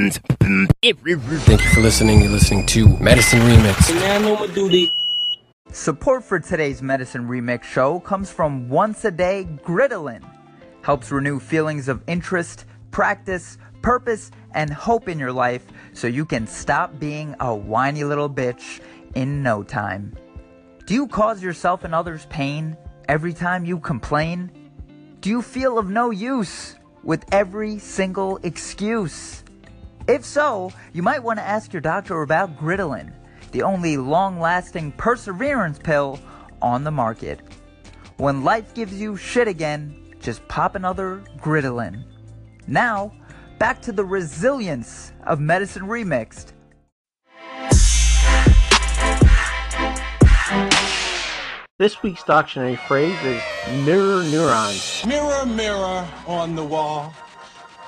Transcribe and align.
Thank 0.00 1.62
you 1.62 1.68
for 1.74 1.80
listening. 1.80 2.22
You're 2.22 2.30
listening 2.30 2.64
to 2.66 2.88
Medicine 2.98 3.40
Remix. 3.40 3.90
Support 5.72 6.24
for 6.24 6.40
today's 6.40 6.80
Medicine 6.80 7.28
Remix 7.28 7.64
show 7.64 8.00
comes 8.00 8.30
from 8.30 8.70
Once 8.70 9.04
a 9.04 9.10
Day 9.10 9.46
Gridolin. 9.62 10.22
Helps 10.82 11.10
renew 11.10 11.38
feelings 11.38 11.88
of 11.88 12.02
interest, 12.06 12.64
practice, 12.90 13.58
purpose, 13.82 14.30
and 14.54 14.72
hope 14.72 15.06
in 15.08 15.18
your 15.18 15.32
life 15.32 15.66
so 15.92 16.06
you 16.06 16.24
can 16.24 16.46
stop 16.46 16.98
being 16.98 17.34
a 17.40 17.54
whiny 17.54 18.02
little 18.02 18.30
bitch 18.30 18.80
in 19.14 19.42
no 19.42 19.62
time. 19.62 20.16
Do 20.86 20.94
you 20.94 21.08
cause 21.08 21.42
yourself 21.42 21.84
and 21.84 21.94
others 21.94 22.26
pain 22.30 22.74
every 23.06 23.34
time 23.34 23.66
you 23.66 23.78
complain? 23.78 24.50
Do 25.20 25.28
you 25.28 25.42
feel 25.42 25.78
of 25.78 25.90
no 25.90 26.10
use 26.10 26.76
with 27.04 27.22
every 27.32 27.78
single 27.78 28.38
excuse? 28.42 29.44
If 30.10 30.24
so, 30.24 30.72
you 30.92 31.04
might 31.04 31.22
want 31.22 31.38
to 31.38 31.44
ask 31.44 31.72
your 31.72 31.80
doctor 31.80 32.22
about 32.22 32.58
Gridolin, 32.58 33.12
the 33.52 33.62
only 33.62 33.96
long 33.96 34.40
lasting 34.40 34.90
perseverance 34.90 35.78
pill 35.78 36.18
on 36.60 36.82
the 36.82 36.90
market. 36.90 37.38
When 38.16 38.42
life 38.42 38.74
gives 38.74 39.00
you 39.00 39.16
shit 39.16 39.46
again, 39.46 40.16
just 40.18 40.46
pop 40.48 40.74
another 40.74 41.22
Gridolin. 41.38 42.02
Now, 42.66 43.12
back 43.60 43.80
to 43.82 43.92
the 43.92 44.04
resilience 44.04 45.12
of 45.28 45.38
Medicine 45.38 45.84
Remixed. 45.84 46.54
This 51.78 52.02
week's 52.02 52.24
dictionary 52.24 52.74
phrase 52.74 53.16
is 53.22 53.40
mirror 53.86 54.24
neurons. 54.24 55.06
Mirror, 55.06 55.46
mirror 55.46 56.08
on 56.26 56.56
the 56.56 56.64
wall. 56.64 57.14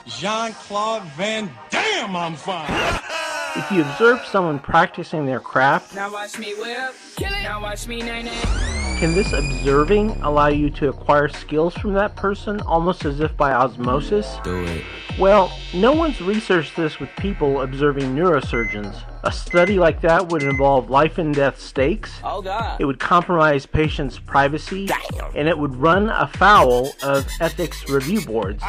Jean 0.06 0.52
Claude 0.52 1.02
Van 1.16 1.50
Damme, 1.70 2.16
I'm 2.16 2.34
fine. 2.34 3.00
If 3.54 3.70
you 3.70 3.82
observe 3.82 4.24
someone 4.24 4.58
practicing 4.58 5.26
their 5.26 5.38
craft, 5.38 5.94
Now 5.94 6.10
watch 6.10 6.38
me 6.38 6.54
whip, 6.54 6.94
kill 7.16 7.28
it. 7.34 7.42
Now 7.42 7.60
watch 7.60 7.86
me 7.86 8.00
nae 8.00 8.22
nae. 8.22 8.81
Can 9.02 9.14
this 9.16 9.32
observing 9.32 10.10
allow 10.22 10.46
you 10.46 10.70
to 10.70 10.88
acquire 10.88 11.26
skills 11.26 11.74
from 11.74 11.92
that 11.92 12.14
person 12.14 12.60
almost 12.60 13.04
as 13.04 13.18
if 13.18 13.36
by 13.36 13.52
osmosis? 13.52 14.36
Do 14.44 14.62
it. 14.62 14.84
Well, 15.18 15.50
no 15.74 15.90
one's 15.90 16.20
researched 16.20 16.76
this 16.76 17.00
with 17.00 17.10
people 17.16 17.62
observing 17.62 18.14
neurosurgeons. 18.14 19.02
A 19.24 19.32
study 19.32 19.76
like 19.76 20.00
that 20.02 20.28
would 20.28 20.44
involve 20.44 20.88
life 20.88 21.18
and 21.18 21.34
death 21.34 21.60
stakes. 21.60 22.12
Oh 22.22 22.42
God. 22.42 22.80
It 22.80 22.84
would 22.84 23.00
compromise 23.00 23.66
patients' 23.66 24.20
privacy, 24.20 24.88
and 25.34 25.48
it 25.48 25.58
would 25.58 25.74
run 25.74 26.08
afoul 26.08 26.92
of 27.02 27.26
ethics 27.40 27.88
review 27.88 28.20
boards. 28.20 28.62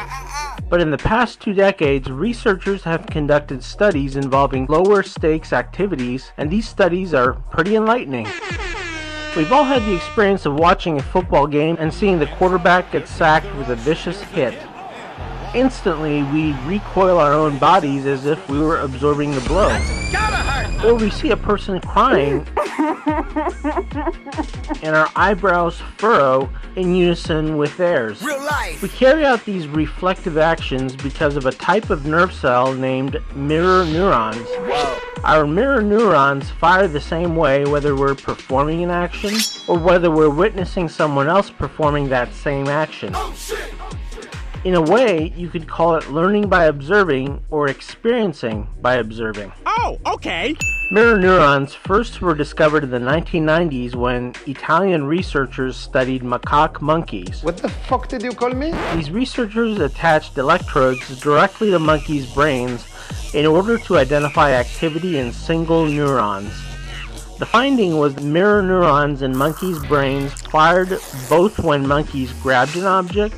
But 0.68 0.80
in 0.80 0.90
the 0.90 0.98
past 0.98 1.42
two 1.42 1.54
decades, 1.54 2.10
researchers 2.10 2.82
have 2.82 3.06
conducted 3.06 3.62
studies 3.62 4.16
involving 4.16 4.66
lower 4.66 5.04
stakes 5.04 5.52
activities, 5.52 6.32
and 6.36 6.50
these 6.50 6.68
studies 6.68 7.14
are 7.14 7.34
pretty 7.34 7.76
enlightening. 7.76 8.26
We've 9.36 9.52
all 9.52 9.64
had 9.64 9.82
the 9.84 9.96
experience 9.96 10.46
of 10.46 10.54
watching 10.54 10.98
a 10.98 11.02
football 11.02 11.48
game 11.48 11.76
and 11.80 11.92
seeing 11.92 12.20
the 12.20 12.26
quarterback 12.26 12.92
get 12.92 13.08
sacked 13.08 13.52
with 13.56 13.68
a 13.68 13.74
vicious 13.74 14.22
hit. 14.22 14.54
Instantly, 15.56 16.22
we 16.22 16.52
recoil 16.64 17.18
our 17.18 17.32
own 17.32 17.58
bodies 17.58 18.06
as 18.06 18.26
if 18.26 18.48
we 18.48 18.60
were 18.60 18.78
absorbing 18.78 19.32
the 19.32 19.40
blow. 19.40 19.76
Or 20.84 20.94
we 20.94 21.10
see 21.10 21.30
a 21.32 21.36
person 21.36 21.80
crying 21.80 22.46
and 24.82 24.96
our 24.96 25.08
eyebrows 25.16 25.80
furrow 25.96 26.48
in 26.76 26.94
unison 26.94 27.56
with 27.56 27.76
theirs. 27.76 28.22
We 28.82 28.88
carry 28.88 29.24
out 29.24 29.44
these 29.44 29.66
reflective 29.68 30.38
actions 30.38 30.96
because 30.96 31.36
of 31.36 31.46
a 31.46 31.52
type 31.52 31.90
of 31.90 32.06
nerve 32.06 32.32
cell 32.32 32.74
named 32.74 33.20
mirror 33.34 33.84
neurons. 33.84 34.46
Our 35.24 35.46
mirror 35.46 35.80
neurons 35.80 36.50
fire 36.50 36.86
the 36.86 37.00
same 37.00 37.36
way 37.36 37.64
whether 37.64 37.96
we're 37.96 38.14
performing 38.14 38.82
an 38.82 38.90
action 38.90 39.34
or 39.68 39.78
whether 39.78 40.10
we're 40.10 40.28
witnessing 40.28 40.88
someone 40.88 41.28
else 41.28 41.48
performing 41.48 42.08
that 42.10 42.32
same 42.34 42.68
action. 42.68 43.14
In 44.64 44.74
a 44.74 44.82
way, 44.82 45.32
you 45.36 45.48
could 45.48 45.68
call 45.68 45.96
it 45.96 46.10
learning 46.10 46.48
by 46.48 46.66
observing 46.66 47.42
or 47.50 47.68
experiencing 47.68 48.66
by 48.80 48.94
observing. 48.94 49.52
Oh, 49.66 49.98
okay. 50.06 50.54
Mirror 50.94 51.18
neurons 51.18 51.74
first 51.74 52.20
were 52.20 52.36
discovered 52.36 52.84
in 52.84 52.90
the 52.90 53.00
1990s 53.00 53.96
when 53.96 54.32
Italian 54.46 55.02
researchers 55.02 55.76
studied 55.76 56.22
macaque 56.22 56.80
monkeys. 56.80 57.42
What 57.42 57.56
the 57.56 57.68
fuck 57.68 58.06
did 58.06 58.22
you 58.22 58.30
call 58.30 58.50
me? 58.50 58.72
These 58.94 59.10
researchers 59.10 59.80
attached 59.80 60.38
electrodes 60.38 61.20
directly 61.20 61.72
to 61.72 61.80
monkeys' 61.80 62.32
brains 62.32 62.86
in 63.34 63.44
order 63.44 63.76
to 63.76 63.96
identify 63.96 64.52
activity 64.52 65.18
in 65.18 65.32
single 65.32 65.84
neurons. 65.84 66.52
The 67.40 67.46
finding 67.46 67.98
was 67.98 68.20
mirror 68.20 68.62
neurons 68.62 69.22
in 69.22 69.36
monkeys' 69.36 69.80
brains 69.86 70.32
fired 70.32 71.00
both 71.28 71.58
when 71.58 71.88
monkeys 71.88 72.32
grabbed 72.34 72.76
an 72.76 72.84
object 72.84 73.34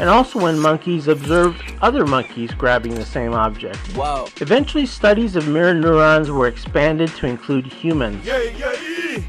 and 0.00 0.08
also 0.08 0.40
when 0.40 0.58
monkeys 0.58 1.08
observed 1.08 1.62
other 1.82 2.06
monkeys 2.06 2.52
grabbing 2.52 2.94
the 2.94 3.04
same 3.04 3.34
object. 3.34 3.78
Whoa. 3.94 4.26
Eventually, 4.40 4.86
studies 4.86 5.36
of 5.36 5.46
mirror 5.46 5.74
neurons 5.74 6.30
were 6.30 6.48
expanded 6.48 7.10
to 7.16 7.26
include 7.26 7.66
humans. 7.66 8.26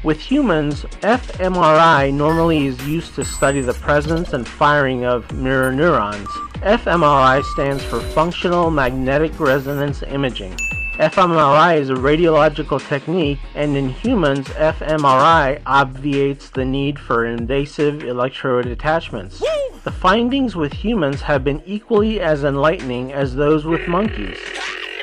With 0.02 0.18
humans, 0.18 0.84
fMRI 1.02 2.14
normally 2.14 2.66
is 2.66 2.86
used 2.86 3.14
to 3.16 3.24
study 3.24 3.60
the 3.60 3.74
presence 3.74 4.32
and 4.32 4.48
firing 4.48 5.04
of 5.04 5.30
mirror 5.32 5.72
neurons. 5.72 6.28
fMRI 6.62 7.44
stands 7.52 7.84
for 7.84 8.00
Functional 8.00 8.70
Magnetic 8.70 9.38
Resonance 9.38 10.02
Imaging. 10.02 10.56
fMRI 10.94 11.78
is 11.78 11.90
a 11.90 11.94
radiological 11.94 12.80
technique, 12.88 13.40
and 13.54 13.76
in 13.76 13.88
humans, 13.90 14.46
fMRI 14.48 15.60
obviates 15.66 16.48
the 16.50 16.64
need 16.64 16.98
for 16.98 17.26
invasive 17.26 18.04
electrode 18.04 18.66
attachments. 18.66 19.42
The 19.84 19.90
findings 19.90 20.54
with 20.54 20.72
humans 20.72 21.22
have 21.22 21.42
been 21.42 21.62
equally 21.66 22.20
as 22.20 22.44
enlightening 22.44 23.12
as 23.12 23.34
those 23.34 23.64
with 23.64 23.88
monkeys. 23.88 24.38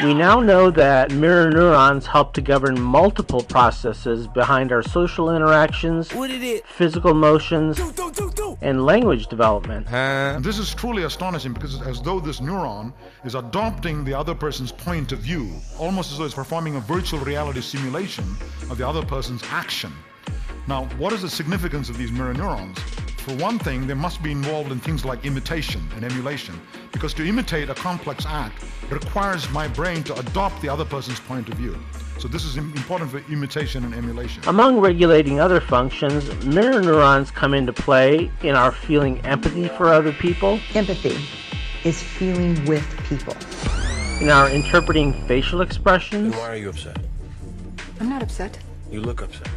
We 0.01 0.13
now 0.13 0.39
know 0.39 0.71
that 0.71 1.11
mirror 1.11 1.49
neurons 1.49 2.05
help 2.05 2.31
to 2.35 2.41
govern 2.41 2.79
multiple 2.79 3.43
processes 3.43 4.27
behind 4.27 4.71
our 4.71 4.81
social 4.81 5.35
interactions, 5.35 6.13
What 6.13 6.29
did 6.29 6.41
it? 6.41 6.65
physical 6.65 7.13
motions, 7.13 7.75
Do 7.75 7.91
do 8.13 8.31
do. 8.33 8.57
and 8.61 8.85
language 8.85 9.27
development. 9.27 9.91
And 9.91 10.41
this 10.41 10.57
is 10.57 10.73
truly 10.73 11.03
astonishing 11.03 11.51
because 11.51 11.75
it's 11.75 11.85
as 11.85 12.01
though 12.01 12.21
this 12.21 12.39
neuron 12.39 12.93
is 13.25 13.35
adopting 13.35 14.05
the 14.05 14.13
other 14.13 14.33
person's 14.33 14.71
point 14.71 15.11
of 15.11 15.19
view, 15.19 15.51
almost 15.77 16.13
as 16.13 16.17
though 16.19 16.25
it's 16.25 16.33
performing 16.33 16.77
a 16.77 16.79
virtual 16.79 17.19
reality 17.19 17.59
simulation 17.59 18.23
of 18.71 18.77
the 18.77 18.87
other 18.87 19.03
person's 19.05 19.43
action. 19.51 19.91
Now, 20.65 20.85
what 20.97 21.11
is 21.11 21.23
the 21.23 21.29
significance 21.29 21.89
of 21.89 21.97
these 21.97 22.11
mirror 22.11 22.33
neurons? 22.33 22.77
For 23.29 23.35
one 23.35 23.59
thing, 23.59 23.85
they 23.85 23.93
must 23.93 24.23
be 24.23 24.31
involved 24.31 24.71
in 24.71 24.79
things 24.79 25.05
like 25.05 25.23
imitation 25.23 25.87
and 25.95 26.03
emulation, 26.03 26.59
because 26.91 27.13
to 27.13 27.23
imitate 27.23 27.69
a 27.69 27.75
complex 27.75 28.25
act 28.25 28.63
requires 28.89 29.47
my 29.51 29.67
brain 29.67 30.01
to 30.05 30.15
adopt 30.17 30.63
the 30.63 30.69
other 30.69 30.83
person's 30.83 31.19
point 31.19 31.47
of 31.47 31.53
view. 31.53 31.77
So 32.17 32.27
this 32.27 32.43
is 32.43 32.57
important 32.57 33.11
for 33.11 33.19
imitation 33.31 33.83
and 33.83 33.93
emulation. 33.93 34.41
Among 34.47 34.79
regulating 34.79 35.39
other 35.39 35.61
functions, 35.61 36.43
mirror 36.43 36.81
neurons 36.81 37.29
come 37.29 37.53
into 37.53 37.71
play 37.71 38.31
in 38.41 38.55
our 38.55 38.71
feeling 38.71 39.21
empathy 39.21 39.67
for 39.67 39.93
other 39.93 40.11
people, 40.11 40.59
Empathy 40.73 41.15
is 41.87 42.01
feeling 42.01 42.65
with 42.65 42.83
people. 43.07 43.35
in 44.23 44.29
our 44.29 44.49
interpreting 44.49 45.13
facial 45.27 45.61
expressions, 45.61 46.35
Why 46.35 46.49
are 46.49 46.57
you 46.57 46.69
upset? 46.69 46.97
I'm 47.99 48.09
not 48.09 48.23
upset. 48.23 48.57
You 48.91 49.01
look 49.01 49.21
upset. 49.21 49.47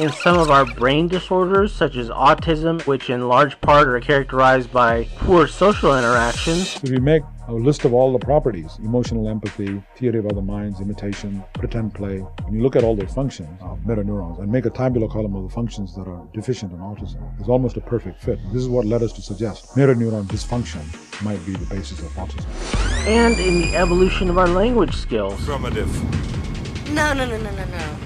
in 0.00 0.10
some 0.12 0.36
of 0.38 0.50
our 0.50 0.64
brain 0.66 1.06
disorders, 1.06 1.72
such 1.72 1.94
as 1.96 2.08
autism, 2.08 2.84
which 2.86 3.08
in 3.08 3.28
large 3.28 3.60
part 3.60 3.86
are 3.88 4.00
characterized 4.00 4.72
by 4.72 5.04
poor 5.16 5.46
social 5.46 5.96
interactions, 5.96 6.76
If 6.82 6.90
you 6.90 7.00
make 7.00 7.22
a 7.46 7.52
list 7.52 7.84
of 7.84 7.92
all 7.94 8.12
the 8.12 8.18
properties 8.18 8.78
emotional 8.82 9.28
empathy, 9.28 9.80
theory 9.96 10.18
of 10.18 10.26
other 10.26 10.42
minds, 10.42 10.80
imitation, 10.80 11.42
pretend 11.54 11.94
play 11.94 12.18
when 12.44 12.54
you 12.54 12.62
look 12.62 12.74
at 12.74 12.82
all 12.82 12.96
the 12.96 13.06
functions 13.06 13.48
uh, 13.62 13.70
of 13.72 13.86
mirror 13.86 14.02
neurons 14.04 14.38
and 14.40 14.50
make 14.50 14.66
a 14.66 14.70
tabular 14.70 15.08
column 15.08 15.34
of 15.36 15.44
the 15.44 15.50
functions 15.50 15.94
that 15.94 16.08
are 16.08 16.26
deficient 16.32 16.72
in 16.72 16.78
autism, 16.78 17.20
it's 17.38 17.48
almost 17.48 17.76
a 17.76 17.80
perfect 17.80 18.20
fit. 18.20 18.38
This 18.52 18.62
is 18.62 18.68
what 18.68 18.86
led 18.86 19.02
us 19.04 19.12
to 19.12 19.22
suggest 19.22 19.76
mirror 19.76 19.94
neuron 19.94 20.24
dysfunction 20.24 20.82
might 21.22 21.44
be 21.46 21.52
the 21.52 21.66
basis 21.66 22.00
of 22.00 22.10
autism. 22.14 22.46
and 23.06 23.38
in 23.38 23.60
the 23.62 23.76
evolution 23.76 24.28
of 24.30 24.36
our 24.38 24.48
language 24.48 24.94
skills. 24.96 25.34
Affirmative. 25.34 25.90
No, 26.92 27.12
no, 27.12 27.24
no, 27.24 27.36
no, 27.36 27.50
no, 27.52 27.64
no. 27.66 27.96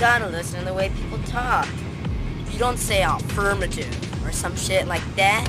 You 0.00 0.06
gotta 0.06 0.28
listen 0.28 0.60
to 0.60 0.64
the 0.64 0.72
way 0.72 0.88
people 0.98 1.18
talk. 1.26 1.68
You 2.50 2.58
don't 2.58 2.78
say 2.78 3.02
affirmative 3.02 4.24
or 4.24 4.32
some 4.32 4.56
shit 4.56 4.86
like 4.86 5.02
that. 5.16 5.46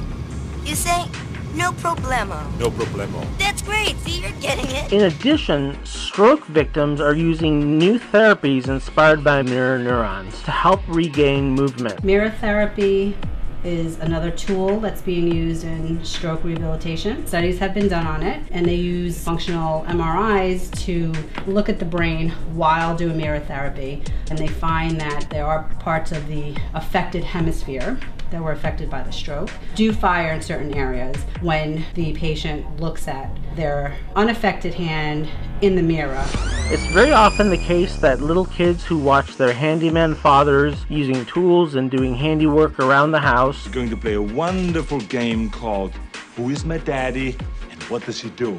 You 0.65 0.75
say 0.75 1.06
no 1.53 1.71
problemo. 1.71 2.59
No 2.59 2.69
problemo. 2.69 3.25
That's 3.38 3.62
great. 3.62 3.95
See, 4.00 4.19
you're 4.19 4.38
getting 4.42 4.69
it. 4.69 4.92
In 4.92 5.03
addition, 5.03 5.77
stroke 5.86 6.45
victims 6.48 7.00
are 7.00 7.15
using 7.15 7.77
new 7.77 7.98
therapies 7.98 8.68
inspired 8.68 9.24
by 9.24 9.42
mirror 9.42 9.80
neurons 9.80 10.44
to 10.44 10.51
help 10.51 10.81
regain 10.89 11.51
movement. 11.51 12.03
Mirror 12.03 12.31
therapy 12.42 13.15
is 13.63 13.99
another 13.99 14.31
tool 14.31 14.79
that's 14.79 15.01
being 15.01 15.31
used 15.31 15.63
in 15.63 16.03
stroke 16.03 16.43
rehabilitation. 16.43 17.25
Studies 17.27 17.59
have 17.59 17.73
been 17.73 17.87
done 17.87 18.07
on 18.07 18.23
it, 18.23 18.43
and 18.51 18.65
they 18.65 18.75
use 18.75 19.23
functional 19.23 19.83
MRIs 19.83 20.71
to 20.85 21.13
look 21.49 21.69
at 21.69 21.79
the 21.79 21.85
brain 21.85 22.29
while 22.53 22.95
doing 22.95 23.17
mirror 23.17 23.39
therapy. 23.39 24.03
And 24.29 24.37
they 24.37 24.47
find 24.47 24.99
that 24.99 25.29
there 25.29 25.45
are 25.45 25.63
parts 25.79 26.11
of 26.11 26.27
the 26.27 26.55
affected 26.73 27.23
hemisphere 27.23 27.99
that 28.31 28.41
were 28.41 28.53
affected 28.53 28.89
by 28.89 29.03
the 29.03 29.11
stroke 29.11 29.49
do 29.75 29.91
fire 29.91 30.31
in 30.31 30.41
certain 30.41 30.73
areas 30.73 31.17
when 31.41 31.85
the 31.95 32.13
patient 32.13 32.79
looks 32.79 33.07
at 33.09 33.29
their 33.55 33.97
unaffected 34.15 34.73
hand 34.73 35.29
in 35.61 35.75
the 35.75 35.83
mirror. 35.83 36.25
It's 36.73 36.85
very 36.85 37.12
often 37.12 37.50
the 37.50 37.57
case 37.57 37.97
that 37.97 38.21
little 38.21 38.45
kids 38.45 38.85
who 38.85 38.97
watch 38.97 39.35
their 39.35 39.51
handyman 39.51 40.15
fathers 40.15 40.85
using 40.88 41.25
tools 41.25 41.75
and 41.75 41.91
doing 41.91 42.15
handiwork 42.15 42.79
around 42.79 43.12
the 43.12 43.19
house 43.19 43.68
are 43.68 43.71
going 43.71 43.89
to 43.89 43.97
play 43.97 44.13
a 44.13 44.21
wonderful 44.21 45.01
game 45.01 45.50
called 45.50 45.91
Who 46.38 46.50
is 46.50 46.63
My 46.63 46.77
Daddy 46.77 47.35
and 47.69 47.83
What 47.89 48.06
Does 48.06 48.21
He 48.21 48.29
Do? 48.29 48.57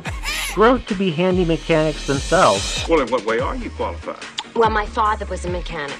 grow 0.52 0.76
to 0.76 0.94
be 0.94 1.10
handy 1.10 1.46
mechanics 1.46 2.06
themselves. 2.06 2.84
Well, 2.86 3.00
in 3.00 3.08
what 3.08 3.24
way 3.24 3.40
are 3.40 3.56
you 3.56 3.70
qualified? 3.70 4.22
Well, 4.54 4.68
my 4.68 4.84
father 4.84 5.24
was 5.24 5.46
a 5.46 5.48
mechanic. 5.48 5.96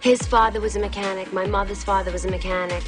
His 0.00 0.22
father 0.22 0.62
was 0.62 0.76
a 0.76 0.80
mechanic. 0.80 1.30
My 1.30 1.44
mother's 1.44 1.84
father 1.84 2.10
was 2.10 2.24
a 2.24 2.30
mechanic. 2.30 2.82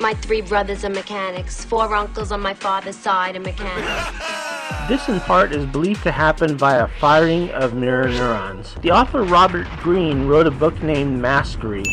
My 0.00 0.14
three 0.14 0.40
brothers 0.40 0.84
are 0.84 0.90
mechanics. 0.90 1.64
Four 1.64 1.94
uncles 1.94 2.32
on 2.32 2.40
my 2.40 2.54
father's 2.54 2.96
side 2.96 3.36
are 3.36 3.40
mechanics. 3.40 4.44
This, 4.88 5.08
in 5.08 5.20
part, 5.20 5.52
is 5.52 5.66
believed 5.66 6.02
to 6.04 6.12
happen 6.12 6.56
via 6.56 6.88
firing 6.98 7.50
of 7.50 7.74
mirror 7.74 8.08
neurons. 8.08 8.74
The 8.80 8.90
author 8.90 9.22
Robert 9.22 9.66
Greene 9.82 10.26
wrote 10.26 10.46
a 10.46 10.50
book 10.50 10.82
named 10.82 11.20
Mastery. 11.20 11.84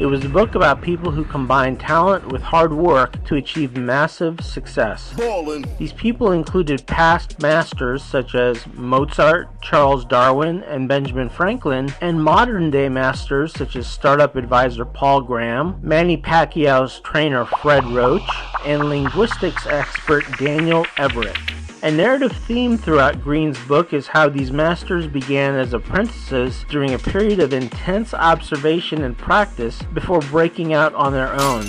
It 0.00 0.06
was 0.06 0.24
a 0.24 0.28
book 0.28 0.54
about 0.54 0.80
people 0.80 1.10
who 1.10 1.24
combine 1.24 1.76
talent 1.76 2.28
with 2.28 2.40
hard 2.40 2.72
work 2.72 3.22
to 3.24 3.34
achieve 3.34 3.76
massive 3.76 4.40
success. 4.40 5.12
Ballin'. 5.16 5.64
These 5.76 5.92
people 5.92 6.30
included 6.30 6.86
past 6.86 7.42
masters 7.42 8.04
such 8.04 8.36
as 8.36 8.64
Mozart, 8.74 9.60
Charles 9.60 10.04
Darwin, 10.04 10.62
and 10.62 10.88
Benjamin 10.88 11.28
Franklin, 11.28 11.92
and 12.00 12.22
modern 12.22 12.70
day 12.70 12.88
masters 12.88 13.52
such 13.52 13.74
as 13.74 13.88
startup 13.88 14.36
advisor 14.36 14.84
Paul 14.84 15.22
Graham, 15.22 15.80
Manny 15.82 16.16
Pacquiao's 16.16 17.00
trainer 17.00 17.44
Fred 17.44 17.84
Roach, 17.86 18.30
and 18.64 18.88
linguistics 18.88 19.66
expert 19.66 20.24
Daniel 20.38 20.86
Everett. 20.96 21.36
A 21.80 21.92
narrative 21.92 22.32
theme 22.32 22.76
throughout 22.76 23.22
Greene's 23.22 23.58
book 23.68 23.92
is 23.92 24.08
how 24.08 24.28
these 24.28 24.50
masters 24.50 25.06
began 25.06 25.54
as 25.54 25.74
apprentices 25.74 26.64
during 26.68 26.94
a 26.94 26.98
period 26.98 27.38
of 27.38 27.52
intense 27.52 28.12
observation 28.12 29.04
and 29.04 29.16
practice 29.16 29.80
before 29.94 30.18
breaking 30.22 30.72
out 30.72 30.92
on 30.94 31.12
their 31.12 31.32
own. 31.40 31.66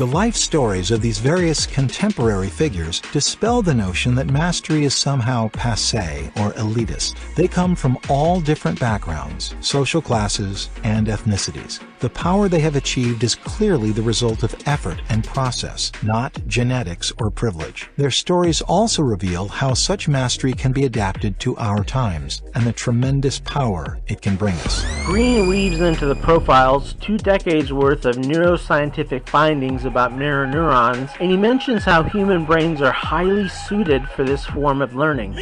The 0.00 0.06
life 0.06 0.34
stories 0.34 0.90
of 0.90 1.02
these 1.02 1.18
various 1.18 1.66
contemporary 1.66 2.48
figures 2.48 3.02
dispel 3.12 3.60
the 3.60 3.74
notion 3.74 4.14
that 4.14 4.28
mastery 4.28 4.84
is 4.84 4.94
somehow 4.94 5.50
passe 5.50 6.32
or 6.36 6.52
elitist. 6.52 7.16
They 7.34 7.46
come 7.46 7.76
from 7.76 7.98
all 8.08 8.40
different 8.40 8.80
backgrounds, 8.80 9.54
social 9.60 10.00
classes, 10.00 10.70
and 10.84 11.08
ethnicities. 11.08 11.80
The 11.98 12.08
power 12.08 12.48
they 12.48 12.60
have 12.60 12.76
achieved 12.76 13.24
is 13.24 13.34
clearly 13.34 13.92
the 13.92 14.00
result 14.00 14.42
of 14.42 14.56
effort 14.64 15.02
and 15.10 15.22
process, 15.22 15.92
not 16.02 16.46
genetics 16.46 17.12
or 17.18 17.30
privilege. 17.30 17.90
Their 17.98 18.10
stories 18.10 18.62
also 18.62 19.02
reveal 19.02 19.48
how 19.48 19.74
such 19.74 20.08
mastery 20.08 20.54
can 20.54 20.72
be 20.72 20.86
adapted 20.86 21.38
to 21.40 21.58
our 21.58 21.84
times 21.84 22.40
and 22.54 22.64
the 22.64 22.72
tremendous 22.72 23.38
power 23.40 24.00
it 24.06 24.22
can 24.22 24.36
bring 24.36 24.54
us. 24.60 24.82
Greene 25.04 25.46
weaves 25.46 25.82
into 25.82 26.06
the 26.06 26.14
profiles 26.14 26.94
two 27.02 27.18
decades 27.18 27.70
worth 27.70 28.06
of 28.06 28.16
neuroscientific 28.16 29.28
findings 29.28 29.84
about 29.90 30.16
mirror 30.16 30.46
neurons, 30.46 31.10
and 31.20 31.30
he 31.30 31.36
mentions 31.36 31.84
how 31.84 32.02
human 32.04 32.44
brains 32.44 32.80
are 32.80 32.92
highly 32.92 33.48
suited 33.48 34.08
for 34.10 34.24
this 34.24 34.46
form 34.46 34.80
of 34.80 34.94
learning. 34.94 35.36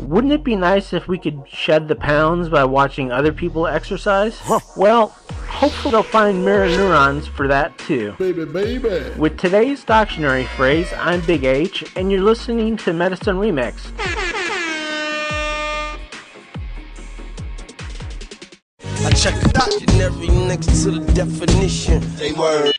Wouldn't 0.00 0.32
it 0.32 0.42
be 0.42 0.56
nice 0.56 0.92
if 0.92 1.06
we 1.06 1.18
could 1.18 1.42
shed 1.48 1.88
the 1.88 1.94
pounds 1.94 2.48
by 2.48 2.64
watching 2.64 3.12
other 3.12 3.32
people 3.32 3.66
exercise? 3.66 4.40
Well, 4.76 5.08
hopefully 5.48 5.92
they'll 5.92 6.02
find 6.02 6.44
mirror 6.44 6.68
neurons 6.68 7.26
for 7.26 7.46
that 7.48 7.76
too. 7.78 8.14
Baby, 8.18 8.44
baby. 8.44 9.10
With 9.18 9.38
today's 9.38 9.84
dictionary 9.84 10.44
phrase, 10.56 10.92
I'm 10.96 11.20
Big 11.20 11.44
H, 11.44 11.84
and 11.94 12.10
you're 12.10 12.22
listening 12.22 12.76
to 12.78 12.92
Medicine 12.92 13.36
Remix. 13.36 13.92
I 19.04 19.10
check 19.10 19.34
the 19.40 19.48
dictionary 19.78 20.28
next 20.46 20.82
to 20.84 20.90
the 20.92 21.12
definition. 21.12 22.02
Say 22.16 22.32
word. 22.32 22.74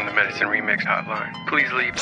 Calling 0.00 0.14
the 0.14 0.22
Medicine 0.22 0.46
Remix 0.46 0.82
hotline. 0.82 1.32
Please 1.46 1.70
leave 1.72 1.94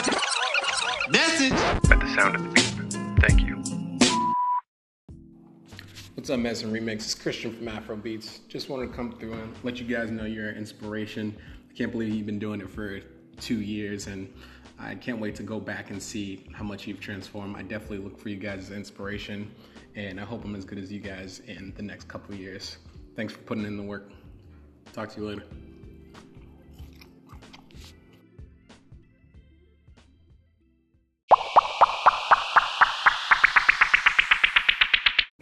message 1.10 1.52
at 1.90 2.00
the 2.00 2.14
sound 2.14 2.36
of 2.36 2.42
the 2.42 2.48
beep. 2.50 3.18
Thank 3.20 3.40
you. 3.42 3.56
What's 6.14 6.30
up, 6.30 6.38
Medicine 6.38 6.72
Remix? 6.72 6.96
It's 6.96 7.14
Christian 7.14 7.52
from 7.52 7.66
Afro 7.68 7.96
Beats. 7.96 8.40
Just 8.48 8.68
wanted 8.68 8.88
to 8.88 8.92
come 8.92 9.12
through 9.12 9.32
and 9.32 9.54
let 9.62 9.80
you 9.80 9.86
guys 9.86 10.10
know 10.10 10.24
you're 10.26 10.50
an 10.50 10.56
inspiration. 10.56 11.36
I 11.70 11.74
can't 11.74 11.90
believe 11.90 12.14
you've 12.14 12.26
been 12.26 12.38
doing 12.38 12.60
it 12.60 12.70
for 12.70 13.00
two 13.40 13.60
years, 13.60 14.06
and 14.06 14.32
I 14.78 14.94
can't 14.94 15.18
wait 15.18 15.34
to 15.36 15.42
go 15.42 15.58
back 15.58 15.90
and 15.90 16.00
see 16.00 16.46
how 16.52 16.64
much 16.64 16.86
you've 16.86 17.00
transformed. 17.00 17.56
I 17.56 17.62
definitely 17.62 17.98
look 17.98 18.18
for 18.18 18.28
you 18.28 18.36
guys 18.36 18.70
as 18.70 18.76
inspiration, 18.76 19.50
and 19.96 20.20
I 20.20 20.24
hope 20.24 20.44
I'm 20.44 20.54
as 20.54 20.64
good 20.64 20.78
as 20.78 20.92
you 20.92 21.00
guys 21.00 21.40
in 21.46 21.72
the 21.76 21.82
next 21.82 22.06
couple 22.06 22.34
of 22.34 22.40
years. 22.40 22.78
Thanks 23.16 23.32
for 23.32 23.40
putting 23.40 23.64
in 23.64 23.76
the 23.76 23.82
work. 23.82 24.10
Talk 24.92 25.12
to 25.14 25.20
you 25.20 25.26
later. 25.26 25.42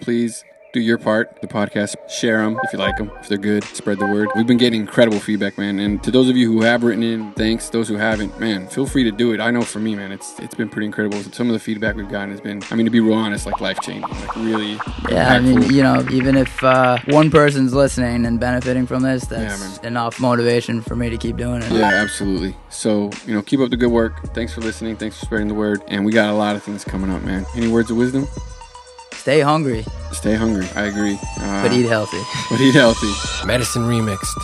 Please 0.06 0.44
do 0.72 0.78
your 0.78 0.98
part. 0.98 1.40
The 1.40 1.48
podcast, 1.48 1.96
share 2.08 2.38
them 2.38 2.56
if 2.62 2.72
you 2.72 2.78
like 2.78 2.96
them. 2.96 3.10
If 3.18 3.26
they're 3.26 3.38
good, 3.38 3.64
spread 3.64 3.98
the 3.98 4.06
word. 4.06 4.28
We've 4.36 4.46
been 4.46 4.56
getting 4.56 4.82
incredible 4.82 5.18
feedback, 5.18 5.58
man. 5.58 5.80
And 5.80 6.00
to 6.04 6.12
those 6.12 6.28
of 6.28 6.36
you 6.36 6.52
who 6.52 6.62
have 6.62 6.84
written 6.84 7.02
in, 7.02 7.32
thanks. 7.32 7.70
Those 7.70 7.88
who 7.88 7.96
haven't, 7.96 8.38
man, 8.38 8.68
feel 8.68 8.86
free 8.86 9.02
to 9.02 9.10
do 9.10 9.32
it. 9.32 9.40
I 9.40 9.50
know 9.50 9.62
for 9.62 9.80
me, 9.80 9.96
man, 9.96 10.12
it's 10.12 10.38
it's 10.38 10.54
been 10.54 10.68
pretty 10.68 10.86
incredible. 10.86 11.20
Some 11.32 11.48
of 11.48 11.54
the 11.54 11.58
feedback 11.58 11.96
we've 11.96 12.08
gotten 12.08 12.30
has 12.30 12.40
been, 12.40 12.62
I 12.70 12.76
mean, 12.76 12.86
to 12.86 12.90
be 12.90 13.00
real 13.00 13.14
honest, 13.14 13.46
like 13.46 13.60
life 13.60 13.80
changing, 13.80 14.08
like 14.08 14.36
really. 14.36 14.78
Yeah, 15.10 15.32
I 15.32 15.40
mean, 15.40 15.62
you 15.62 15.82
know, 15.82 16.06
even 16.12 16.36
if 16.36 16.62
uh, 16.62 16.98
one 17.06 17.32
person's 17.32 17.74
listening 17.74 18.26
and 18.26 18.38
benefiting 18.38 18.86
from 18.86 19.02
this, 19.02 19.26
that's 19.26 19.78
enough 19.78 20.20
motivation 20.20 20.82
for 20.82 20.94
me 20.94 21.10
to 21.10 21.18
keep 21.18 21.36
doing 21.36 21.62
it. 21.62 21.72
Yeah, 21.72 21.86
absolutely. 21.86 22.54
So, 22.68 23.10
you 23.26 23.34
know, 23.34 23.42
keep 23.42 23.58
up 23.58 23.70
the 23.70 23.76
good 23.76 23.90
work. 23.90 24.32
Thanks 24.34 24.54
for 24.54 24.60
listening. 24.60 24.98
Thanks 24.98 25.18
for 25.18 25.26
spreading 25.26 25.48
the 25.48 25.54
word. 25.54 25.82
And 25.88 26.04
we 26.04 26.12
got 26.12 26.30
a 26.30 26.36
lot 26.36 26.54
of 26.54 26.62
things 26.62 26.84
coming 26.84 27.10
up, 27.10 27.22
man. 27.22 27.44
Any 27.56 27.66
words 27.66 27.90
of 27.90 27.96
wisdom? 27.96 28.28
Stay 29.26 29.40
hungry. 29.40 29.84
Stay 30.12 30.36
hungry. 30.36 30.68
I 30.76 30.82
agree. 30.84 31.18
Uh, 31.40 31.62
But 31.64 31.72
eat 31.72 31.86
healthy. 31.86 32.22
But 32.48 32.60
eat 32.60 32.74
healthy. 32.76 33.12
Medicine 33.44 33.82
Remixed. 33.82 34.38